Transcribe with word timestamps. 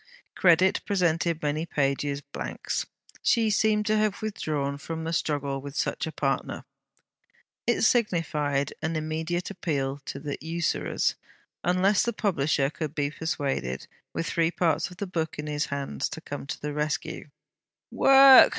Credit 0.33 0.81
presented 0.83 1.43
many 1.43 1.63
pages 1.67 2.21
blanks. 2.21 2.87
She 3.21 3.51
seemed 3.51 3.85
to 3.85 3.97
have 3.97 4.19
withdrawn 4.23 4.79
from 4.79 5.03
the 5.03 5.13
struggle 5.13 5.61
with 5.61 5.75
such 5.75 6.07
a 6.07 6.11
partner. 6.11 6.65
It 7.67 7.81
signified 7.83 8.73
an 8.81 8.95
immediate 8.95 9.51
appeal 9.51 9.99
to 10.05 10.17
the 10.19 10.39
usurers, 10.41 11.13
unless 11.63 12.01
the 12.01 12.13
publisher 12.13 12.71
could 12.71 12.95
be 12.95 13.11
persuaded, 13.11 13.85
with 14.11 14.25
three 14.25 14.49
parts 14.49 14.89
of 14.89 14.97
the 14.97 15.05
book 15.05 15.37
in 15.37 15.45
his 15.45 15.67
hands, 15.67 16.09
to 16.09 16.21
come 16.21 16.47
to 16.47 16.59
the 16.59 16.73
rescue. 16.73 17.29
Work! 17.91 18.49